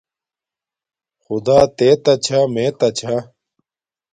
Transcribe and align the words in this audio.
خدݳ 1.23 1.59
تݵتݳ 1.77 2.13
چھݳ 2.23 2.39
مݵتݳ 2.53 2.89
چھݳ. 2.97 3.15